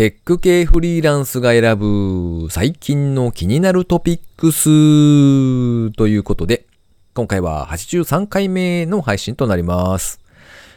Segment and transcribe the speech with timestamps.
[0.00, 6.64] テック系フリーランスが選ぶ最近の気になるトピックスということで、
[7.12, 10.18] 今回は83回目の配信となります。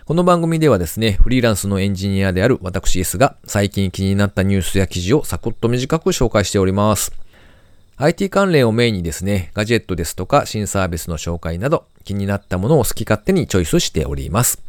[0.04, 7.14] この番組ではですね、フリーランスのエンジニアである私 S が最近気になったニュースや記事をサクッと短く紹介しております。
[7.96, 14.62] IT 関連をメインにですね、ガジェットですとか新サービスの紹介など気になったものを好き勝手にチョイスしております。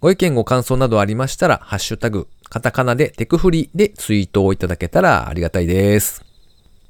[0.00, 6.22] ご意見ご感想などありましたら、ハッシュタグ、カタカナでテクフリでツイートをいただけたらありがたいです。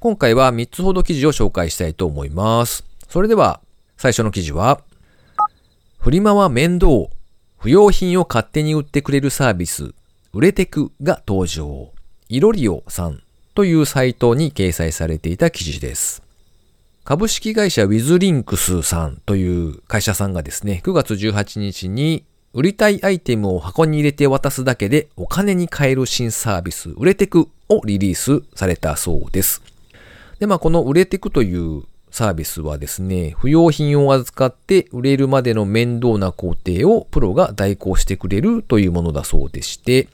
[0.01, 2.85] 今回は3つほど記事を紹介したいと思います。
[3.09, 3.61] それでは、
[3.97, 4.81] 最初の記事は、
[6.01, 6.89] フリマは面倒。
[7.59, 9.95] 不要品を勝手に売ってくれるサービス、
[10.33, 11.93] 売れテクが登場。
[12.29, 13.23] イロリオさん
[13.55, 16.25] というサイトに掲載されていた記事です。
[17.05, 29.63] 株式会社ウィズリンクスさんという会社さんがですね、9月18日に売りたいアイテムを箱に入れて渡すだけでお金に換える新サービス、売れテクをリリースされたそうです。
[30.39, 40.09] で、まあ、この売れテクというサービスはですね、不要品を預かって売れるまでの面倒な工程をプロが代行してくれるというものだそうでして、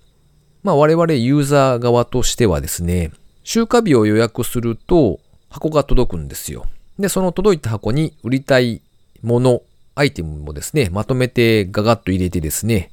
[0.62, 3.10] まあ、我々ユーザー側としてはですね、
[3.42, 5.18] 集荷日を予約すると
[5.50, 6.66] 箱が届くんですよ。
[7.00, 8.80] で、その届いた箱に売りたい
[9.22, 9.62] もの
[9.98, 12.90] アイテムもですね、まとめてガガッと入れてですね、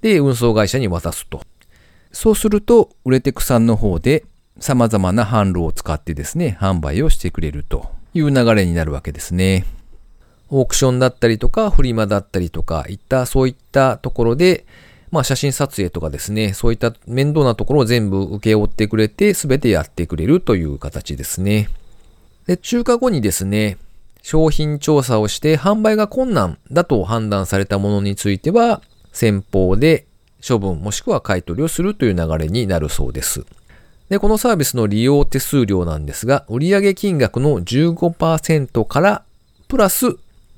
[0.00, 1.42] で、運送会社に渡すと。
[2.10, 4.24] そうすると、売れてくさんの方で
[4.58, 9.66] 様々な販路を使ってですね、販売をしてくれるという流れになるわけですね。
[10.50, 14.64] オークションだったりとか、フリマだったりとか、いった、そういったところで、
[15.10, 21.68] まあ写真撮影とかですね、そういった面倒なところを全部受け負ってくれて、すべてやってくれるという形ですね。
[22.46, 23.76] で、中華後にですね、
[24.28, 30.04] 商品調査をして販売が困難だと判断されたものについては、先方で
[30.46, 33.46] 処分もしくは買い取りをするという流れになるそうです。
[34.10, 39.22] で、このサービスの利用手数料なんですが、売上金額の15%から
[39.66, 40.08] プラス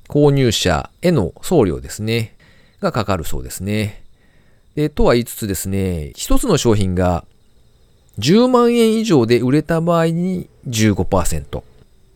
[0.09, 2.35] 購入者への送料ですね、
[2.81, 4.03] がかかるそうですね。
[4.75, 7.25] で、とは言いつつですね、一つの商品が
[8.19, 11.70] 10万円以上で売れた場合に15%。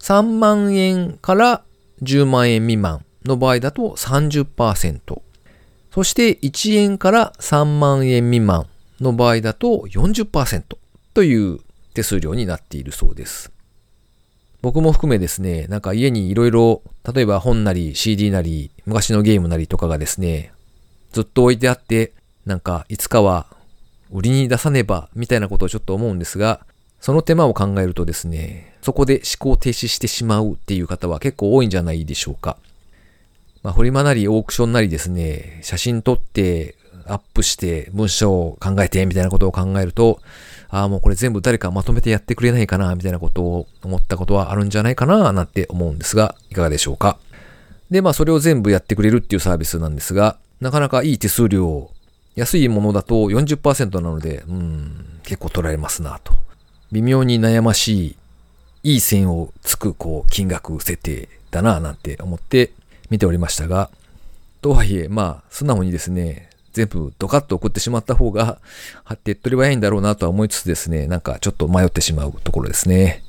[0.04, 1.62] 3万円から
[2.02, 5.00] 10万円未満の場合だと30%。
[5.94, 8.66] そして1円から3万円未満
[9.00, 10.76] の場合だと40%
[11.14, 11.58] という
[11.94, 13.50] 手数料になっているそうです。
[14.60, 20.52] 僕も含めですね、なんか家にいろいろ、例えば本なり CD なり、昔のゲームなりとかがですね、
[21.12, 22.12] ずっと置いてあって、
[22.44, 23.46] なんかいつかは
[24.10, 26.66] 売りに出さねばみたいなことをちょっと思うんですが、
[27.04, 32.56] その手間を考えるとですね、そこで思考停止してしまうっていう方は結構多いんじゃないでしょうか。
[33.62, 40.18] まあ、フリマなりオークションなりですね、写真撮ってアップして文章を考えてみたいなことを考えると、
[40.70, 47.18] ああ、もうこれ全部誰かまとめてやってくれないかなみたいなことを思ったことはあるんじゃないかななんて思うんですが、いかがでしょうか。
[47.90, 51.90] で、まあそれを全部やってくれるっていうサービスなんですが、なかなかいい手数料、
[52.34, 56.43] 安いものだと40%なので、うん、結構取られますなと。
[56.94, 58.16] 微妙に悩ましい、
[58.84, 62.70] いい線をつく、こう、金額設定だな、なんて思って
[63.10, 63.90] 見ておりましたが、
[64.62, 68.58] とはいえ、まあ、素直にですね、全部ドカッと送ってしまった方が、
[69.24, 73.24] 手って取り早いんだろうなとは思いつつですね、なんかちょっと迷ってしまうところですね。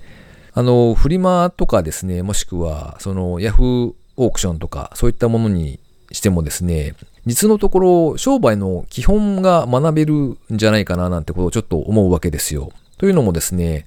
[0.54, 5.80] あの、フリマとかですね、もしくは、その、ヤフーオークションとか、そういったものに
[6.12, 6.94] してもですね、
[7.26, 12.72] 実のところ、商売の基本が学べるんじゃないかななんてことをちょっと思うわけですよ。
[12.98, 13.86] というのもですね、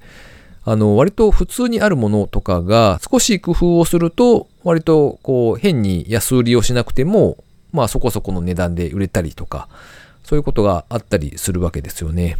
[0.65, 7.39] あの、割と普通にあるものとかが少し工夫をすると、割とこう変に安売りをしなくても、
[7.73, 9.69] まあそこそこの値段で売れたりとか、
[10.25, 12.37] そういうことがあったりするわけですよね。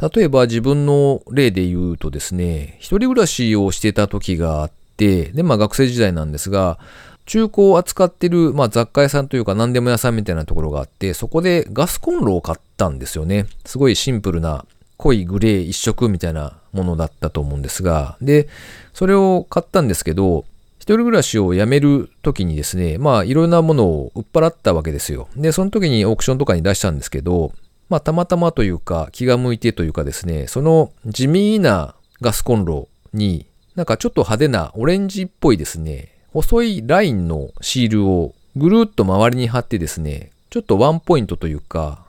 [0.00, 6.78] 例えば自分の例で言うとですね、一人暮らしをしてた時があって、で、まあ学生時代なんですが、
[7.26, 13.46] 中古を扱ってる、まあ、雑貨屋さんというか何でも屋さんみたいなところがあって、そこでガスコンロを買ったんですよね。
[13.66, 14.64] すごいシンプルな
[14.98, 18.48] 濃いグレー一色みたいなものだったと思うんですが、で、
[18.92, 20.44] それを買ったんですけど、
[20.78, 25.28] 一人暮らしを辞める時にですね、まあいろんなものを売っ払ったわけですよ。
[25.36, 27.52] で、その時にオークションとかに出したんですけど、
[27.88, 33.46] まあたまたまというか気が向いてというかですね、その地味なガスコンロに
[33.76, 42.04] なんかちょっと派手なオレンジっぽいですね、細いラインのシールをぐるっと周りに貼ってですね、ちょっとワンポイントというか、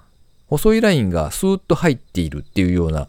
[0.49, 3.07] 細いラインがスーッと入っているっていうような、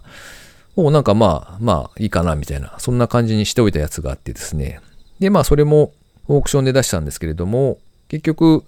[0.76, 4.80] もうなんかまあ、まあいいかなみたいな、そんな感じにしておいたやつがあってですね。
[5.18, 5.92] で、まあそれも
[6.28, 7.78] オークションで出したんですけれども、
[8.08, 8.64] 結局、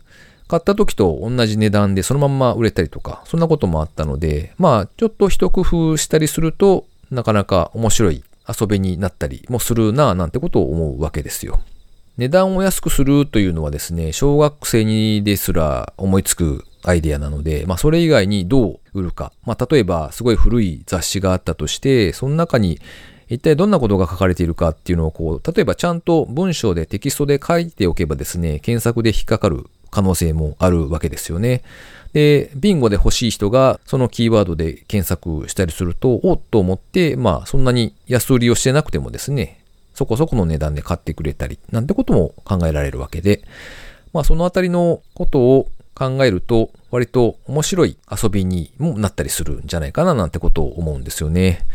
[0.48, 11.60] 買った時と同じ値段でそのまんま売れたりとか、そんなこともあったので、まあ、ちょっと一工夫したりすると、なかなか面白い遊びになったりもするなぁなんてことを思うわけですよ。
[12.18, 19.32] 値段を安くするというのはですね、小学生にですら思いつくアイデアなので、まあそれ以外にどう売るか。
[19.44, 22.80] まあ例えばすごい古い雑誌があったとして、その中に
[23.28, 31.62] 一体どんなことが書かれているかっていうのをこう、例えばちゃんと文章でテキストで書いておけばですね、検索で引っかかる可能性もあるわけですよね。
[32.12, 39.60] で、ビンゴで欲しい人がそのキーワードで検索したりすると、おっと思って、まあそんなに安売りをしてなくてもですね、
[39.94, 43.42] そこそこの値段で買ってくれたり、なんてことも考えられるわけで、
[44.12, 51.66] まあそのあたりのことを考えると、割と面白い遊びにもなったりするんじゃないかななんてことを思うんですよね。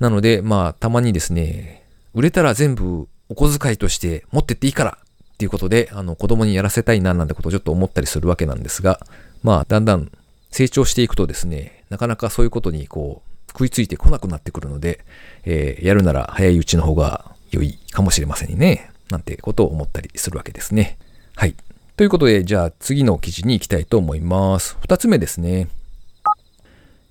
[0.00, 1.84] なので、まあたまにですね、
[2.14, 4.98] 売れたら全部お小遣いとして持ってっていいから
[5.34, 9.00] っていうことで、あの子供にやらせたいななんてことをちょっと思ったりするわけなんですが、
[9.42, 10.10] まあだんだん
[10.50, 15.04] 成長していくとですね、なかなかそういうことにこう食いついてこなくなってくるので、
[15.44, 18.90] えー、やるなら早いうちの方が良いかもしれませんね。
[19.10, 20.98] なんてことを思ったりするわけですね。
[21.36, 21.54] はい。
[21.96, 24.76] ということで、じゃあ次の記事に行きたいと思います。
[24.82, 25.68] 二つ目ですね。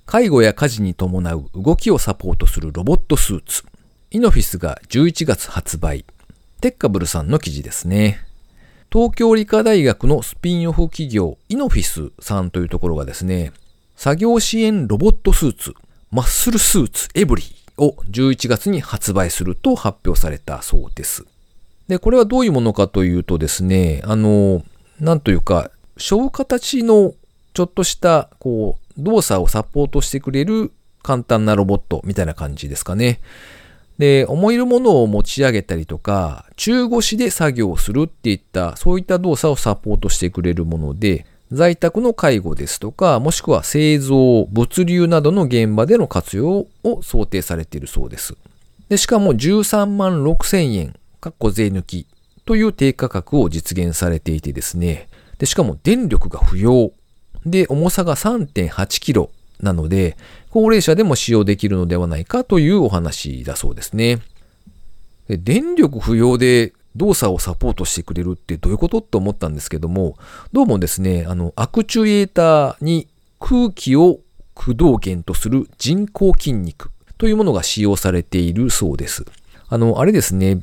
[0.06, 3.64] 介護や家事に伴う動きをサポートするロボットスーツ。
[4.12, 6.06] イノフィスが11月発売。
[6.62, 8.20] テッカブルさんの記事ですね。
[8.94, 13.54] 東京理科大学のスピンオフ企業イノフィスさんというところがですね、
[13.96, 15.74] 作業支援ロボットスーツ
[16.12, 21.26] マッスルスーツエブリーを11月に発売すると発表されたそうです。
[21.88, 24.64] で、これはどういうものかというとですね、あの、
[25.00, 27.14] なんというか、小形の
[27.54, 30.72] ちょっとした、こう、動作をサポートしてくれる
[31.04, 33.20] 簡単なロボットみたいな感じですかね。
[33.98, 48.36] で、思いるものを持ち上げたりとか、中腰で作業するっていった、そういった動作をサポートしてくれるもので、在宅の介護ですとか、もしくは製造、物流などの現場での活用を想定されているそうです。
[48.90, 52.08] でしかも13万6千円、かっこ税抜き
[52.46, 55.10] という低価格を実現されていてですね。
[55.40, 56.92] でしかも電力が不要。
[57.46, 60.18] で、重さが3.8キロなので、
[60.50, 64.20] 高齢者でも使用できるのではないかというお話だそうですね。
[65.28, 70.18] で電力不要で動作をサポートしてくれるってどういうことって思ったんですけども、
[70.54, 73.08] どうもですね、あの、アクチュエーターに
[73.40, 74.20] 空気を
[74.54, 79.26] 駆動源とする人工筋肉というものが使用されているそうです。
[79.68, 80.62] あの、あれですね、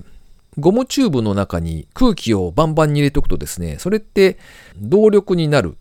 [0.59, 4.39] ゴムチューブの中に空気をバンバンに入れておくとですね、それって
[4.77, 5.77] 動力になる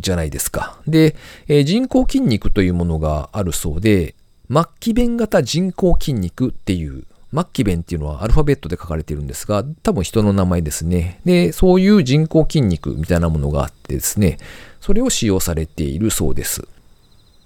[0.00, 0.78] じゃないですか。
[0.86, 1.16] で、
[1.46, 4.14] えー、人工筋肉というものがあるそうで、
[4.50, 11.20] 末期弁型人工筋肉っていうマッキベンっていうのはアルファベットで書かれているんですが、多分人の名前ですね。
[11.26, 14.38] で、そういう人工筋肉みたいなものがあってですね、
[14.80, 16.66] それを使用されているそうです。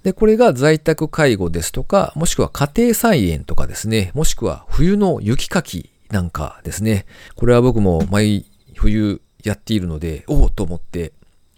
[0.05, 7.07] で、これが在宅介護ですとか、もしくは家庭菜園とかですね、もしくは冬の雪かきなんかですね。
[7.37, 8.45] これは僕も毎
[8.77, 11.13] 冬やっているので、おおと思って、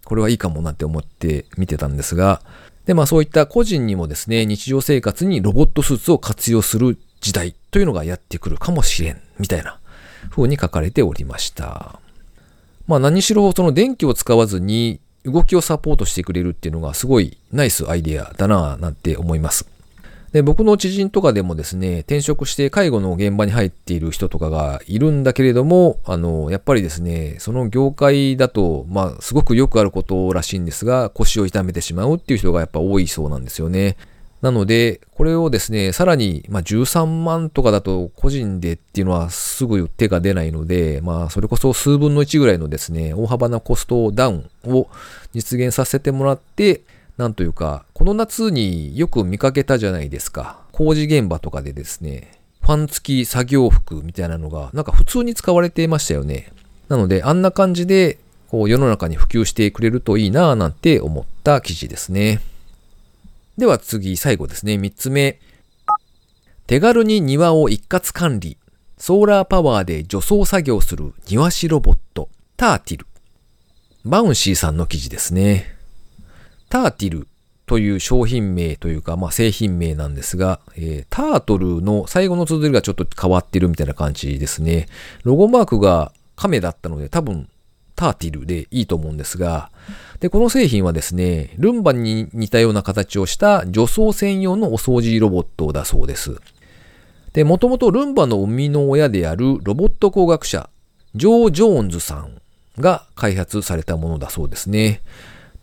[0.05, 2.41] これはいいかもなんて思って見てたんですが、
[2.85, 9.77] で、まあそういった個人にもですね、日常生活にロボットスーツを活用する時代というのがやってくるかもしれん、みたいな
[10.29, 11.99] 風に書かれておりました。
[12.87, 19.74] まあ何しろその電気を使わずに動きをサポートしてくれるっていうのがすごいナイスアイデアだなぁなんて思います。
[20.35, 33.95] で、僕の知人とかでもですね、転職して介護の現場に入っている人とかがいるんだけれども、あの、やっぱりですね、その業界だと、まあ、すごくよくあることらしいんですが、腰を痛めてしまうっていう人がやっぱ多いそうなんですよね。
[34.41, 44.89] なので、これをですね、さらに、まあ、13万とかだと個人でっていうのはすぐ手が出ないので、まあ、それこそ数分の1ぐらいのですね、大幅なコストダウンを
[45.33, 46.81] 実現させてもらって、
[47.17, 50.59] なんというか、この夏によく見かけたじゃないですか。
[50.71, 56.51] 工事現場とかでですね、ファン付き作業服みたいなのが、なんか普通に使われていましたよね。
[56.89, 58.17] なので、あんな感じで、
[58.49, 62.41] こう世の中に普及してくれるといいなぁなんて思った記事ですね。
[63.57, 64.77] では次、最後ですね。
[64.77, 65.39] 三つ目。
[66.67, 68.57] 手軽に庭を一括管理。
[68.97, 73.07] ソーラーパワーで除草作業する庭師ロボット、 Tertill。
[74.03, 75.74] Bouncy さんの記事ですね。
[76.75, 77.27] Tertill
[77.67, 84.89] という商品名というか、まあ、製品名なんですが、えー、タートルの最後の綴りがちょっと変わってるみたいな感じですね。
[85.23, 87.47] ロゴマークが亀だったので多分
[87.95, 89.71] Tertill でいいと思うんですが、
[90.19, 96.41] で、この製品はですね、ルンバに似たような形をした除草専用のお掃除ロボットだそうです。
[97.31, 100.69] で、もともとルンバの生みの親であるロボット工学者、
[101.15, 102.41] ジョー・ジョーンズさん
[102.81, 104.99] が開発されたものだそうですね。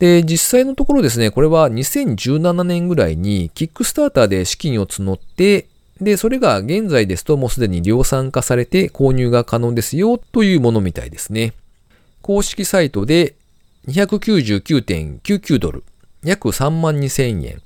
[0.03, 5.69] で、実際のところですね、これは2017年ぐらいにキックスターターで資金を募って、
[6.01, 11.53] で、それが現在ですともうすでに量産化されて購入が可能ですよというものみたいですね。
[12.21, 13.37] 公式サイトで
[13.87, 15.85] 299.99ドル、
[16.25, 17.63] 約3万2000円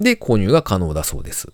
[0.00, 1.52] で購入が可能だそうです。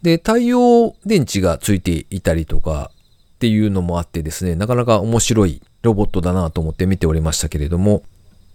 [0.00, 2.92] で、太陽電池がついていたりとか
[3.34, 8.04] っていうのもあってですね、なかなか面白いロボットだなと思って見ておりましたけれども、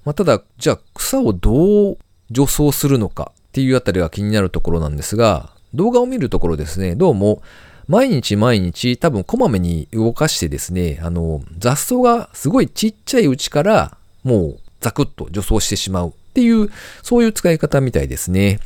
[0.06, 1.98] まあ、ただ、じゃあ草をどう
[2.32, 7.42] 除草するのかっていうあたりが気になるところなんですが、動画を見るところですね、どうも
[7.88, 16.70] 毎日毎日多分こまめに動かしてですね、あの雑草がすごいちっちゃいうちからもうザクッと除草してしまうっていう、
[17.04, 18.60] そういう使い方みたいですね。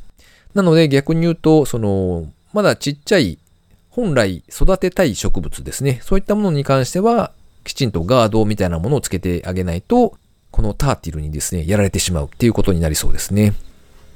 [0.54, 3.38] なので逆に言うと、その、まだちっちゃい
[3.90, 6.00] 本来育てたい植物ですね。
[6.04, 7.32] そういったものに関しては、
[7.64, 10.18] きちんとガードみたいなものをつけてあげないと、
[10.56, 13.54] このターティルにですね、やられてしまうっていうことになりそうですね。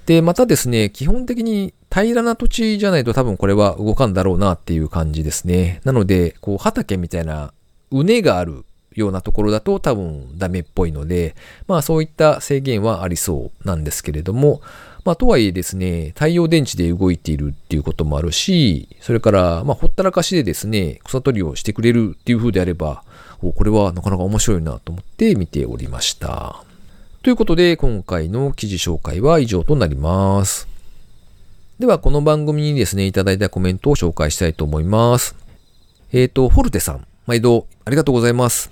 [0.06, 5.82] で、またですね、基本的に平らな土地じゃないと多分これは動かんだろうなっていう感じですね。
[5.84, 7.52] なので、こう畑みたいな
[7.92, 8.64] うねがある
[8.96, 11.36] ようなところだと多分ダメっぽいので、
[11.68, 14.62] まあそういった制限はありそうなんですけれども、
[15.04, 23.04] まあとはいえですね、太陽電池で動いているっていうこともあるし、それからまあほったらかしでですね、草取りをしてくれるっていう風であれば、
[23.42, 26.64] おこれはなかなか面白いなと思って見ておりました。
[27.24, 30.68] ということで、今回の記事紹介は以上となります。
[31.80, 35.36] では、この番組にですね、いただいたコメントを紹介したいと思います。
[36.12, 38.72] えっ、ー、と、フォルテさん、毎度ありがとうございます。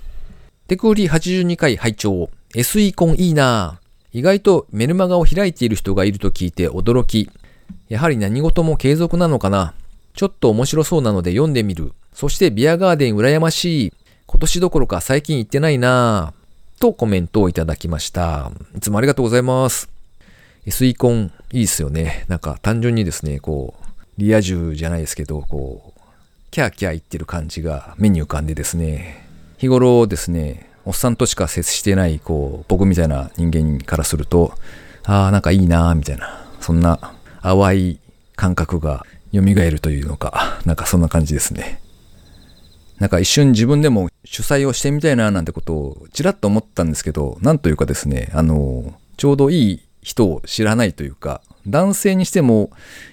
[0.66, 3.80] テク売り82回拝聴 SE コンいいな
[4.12, 7.30] 意外とメルマガを開いている人がいると聞いて驚き。
[7.88, 9.72] やはり何事も継続なのかな
[10.12, 11.92] ちょっと面白そうなので読んでみる。
[12.12, 13.92] そしてビアガーデン羨ましい。
[14.30, 16.80] 今年どころか最近行ってないなぁ。
[16.80, 18.52] とコメントをいただきました。
[18.76, 19.88] いつもありがとうございます。
[20.66, 22.26] SE コンいいですよね。
[22.28, 23.84] なんか単純にですね、こう、
[24.18, 26.00] リア充じゃないですけど、こう、
[26.50, 34.52] キャーキャー言ってる感じが目に浮かんでですね、日頃ですね、おっさんとしか接してない、こう、僕みたいな人間からすると、
[35.04, 37.98] ああ、なんかいいなーみたいな、そんな淡い
[38.36, 41.80] 感覚が蘇るというのか、なんかそんな感じですね。
[42.98, 52.70] なんか一瞬自分でも主催をしてみたいななんてことをちらっと思ったんですけど、なんというかですね、あの、ちょうどいい人を知らないというか、男性にしても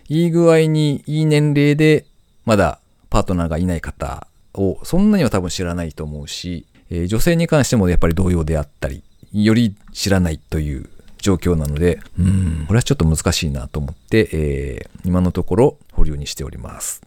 [0.10, 2.06] いい具合にいい年齢で
[2.46, 17.02] まだパートナーがいない方をそんなには多分知らないと思うし、えー、女性に関してもやっぱり同様であったり、より知らないという状況なので、うん、これはちょっと難しいなと思って、えー、今のところ保留にしております。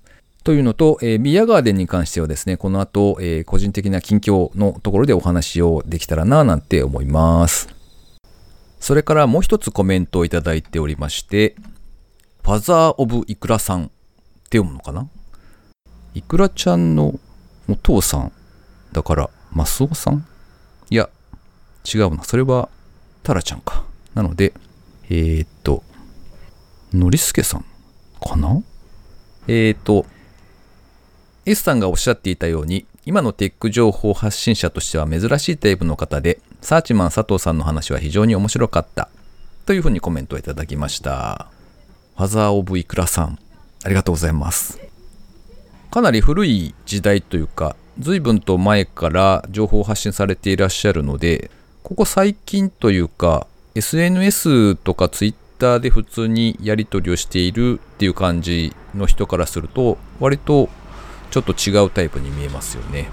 [0.49, 7.69] というのと、えー、ビアガーデンに関してはですね、この後、えー、個人的な近況のところでお話をできたらななんて思います。
[8.81, 11.55] それからもう一つコメントをいただいておりまして、
[12.43, 13.87] ファザー・オブ・イクラさんっ
[14.49, 15.07] て読むのかな？
[16.15, 17.21] イクラちゃんの
[17.69, 18.33] お父さん。
[18.93, 20.27] だから、マスオさん？
[20.89, 21.11] いや、
[21.85, 22.25] 違うな。
[22.25, 22.71] それは、
[23.23, 23.85] タラちゃんか。
[24.15, 24.55] なので、
[25.11, 25.83] えー、っと、
[26.95, 27.67] ノリスケさん
[28.27, 28.63] かな？
[29.47, 30.07] えー、っと、
[31.49, 39.09] S さんがおっしゃっていたように、今のテック情報発信者としては珍しいタイプの方で、サーチマン佐藤さんの話は非常に面白かった。
[39.65, 41.47] というふうにコメントをいただきました。
[42.19, 43.39] ファザーオブイクラさん、
[43.83, 44.79] ありがとうございます。
[45.91, 51.51] かなり古い時代というか、随分と前から情報を発信されていらっしゃるので、
[51.83, 60.69] ここ最近というか、SNS とか Twitter で普通にやり取りをしているっていう感じの人からすると、割と
[61.31, 63.09] ちょっと違うタイプに見えますよね。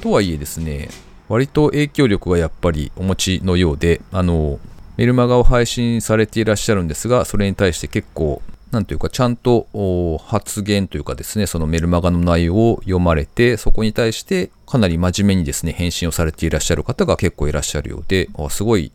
[0.00, 0.88] とはいえですね、
[1.28, 4.58] 割と影響力がやっぱりお持ちのようで、あの、
[4.96, 8.42] メルマガを配信されていらっしゃるんですが、それに対して結構
[8.72, 18.90] なんというか、ちゃんと発言というかですね、そのメルマガの内容を読まれて、そこに対してかなり真面目にですね、返信をされていらっしゃる方が結構いらっしゃるようで、あすごい、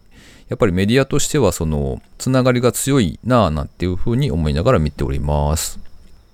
[0.49, 5.79] やっぱりメディアとしてはその、つながりが強いなぁなんていうふうに思いながら見ております。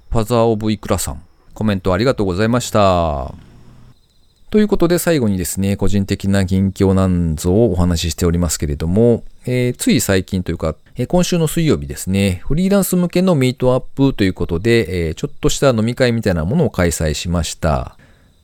[0.09, 1.21] ファザーオブイクラさん、
[1.53, 3.33] コメントありがとうございました。
[4.53, 17.97] ということで最後にですね、個人的な近況なんぞをお話ししておりますけれども、えー、つい最近というか、えー、今週の水曜日ですね、フリーランス向けのミートアップということで、えー、ちょっとした飲み会みたいなものを開催しました。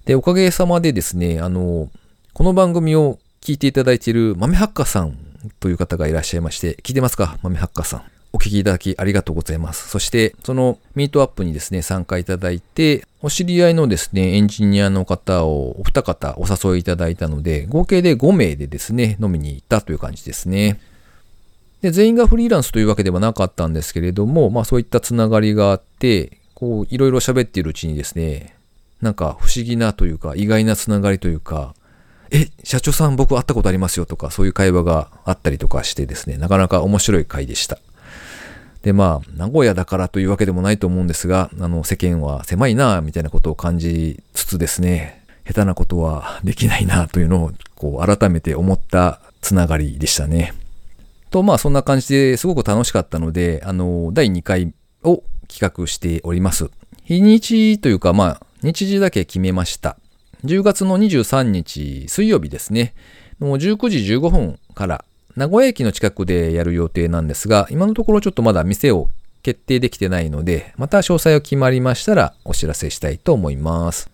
[0.05, 1.89] で、おかげさまでですね、あの、
[2.33, 5.15] この番組を聞いていただいている豆ハッカさん
[5.59, 8.18] という方がいらっしゃいまして、聞いてますか豆ハッカさん。
[8.31, 9.89] お聞きいただきありがとうございます。
[9.89, 20.79] そして、そのミートアップにですね、参加いただいて、お知り合いのですね、エンジニアの方をお二方お誘いいただいたので、合計で5名でですね、飲みに行ったという感じですね。
[21.81, 28.55] で、全員がフリーランスというわけではなかったんですけれども、まあそういったつながりがあって、こう、いろいろ喋っているうちにですね、
[29.01, 31.73] なんか不思議なというか、意外なつながりというか、
[32.31, 37.79] え、社長さん僕会ったことありますよとか、そういう会話があったりとかしてですね、なかなか面白い回でした。
[38.83, 50.53] で、まあ、名古屋だからというわけでもないと思うんですが、あの、世間は狭いな、みたいなことを感じつつですね、下手なことはできないな、というのを、こう、改めて思ったつながりでしたね。
[51.29, 56.69] と、まあ、そんな感じですごく楽しかったので、あの、第2回を企画しております。
[57.03, 59.97] 日にちというか、まあ、日時だけ決めました。
[60.45, 62.93] 10月の23日水曜日ですね。
[63.41, 65.05] の19時15分から
[65.35, 69.09] 名古屋駅の近くでやる予定なんですが、今のところちょっとまだ店を
[69.43, 74.09] 決定できてないので、また詳細が決まりましたらお知らせしたいと思います。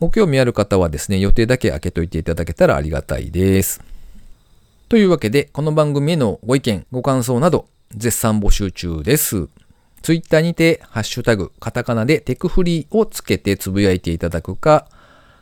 [0.00, 3.80] ご興味ある方はですね、予定だけ開けといていただけたらありがたいです。
[4.88, 9.48] というわけで、この番組へのご意見、ご感想など、絶賛募集中です。
[10.02, 14.86] ツイッターにて、ハッシュタグ、カタカナでテクフリーをつけてつぶやいていただくか、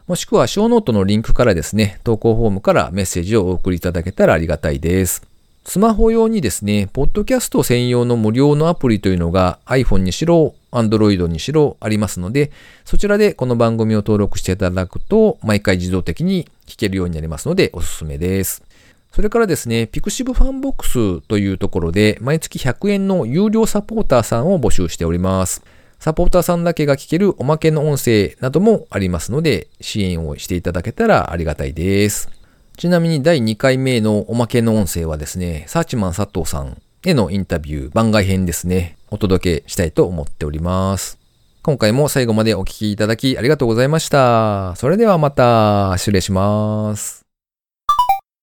[0.07, 5.23] もしくはショーノートのリンクからですね、投稿フォームからメッセージをお送りいただけたらありがたいです。
[5.65, 12.53] スマホ用にですね、ポッドキャスト専用の無料のアプリというのが iPhone にしろ、Android にしろありますので、
[12.85, 18.63] そちらでこの番組を登録していただくと、毎回自動的に聞けるようになりますので、おすすめです。
[19.11, 25.65] それからですね、 pixivFANBOX というところで、毎月100円の有料サポーターさんを募集しております。
[25.99, 32.31] サポーターさんだけが聞けるおまけの音声などもありますので、支援をしていただけたらありがたいです。
[32.76, 41.19] ちなみに第2回目のおまけの音声はですね、サーチマン佐藤さんへのインタビュー番外編ですね、お届けしたいと思っております。
[41.62, 44.76] 今回も最後までお聞きいただきありがとうございました。
[44.76, 47.25] それではまた、失礼します。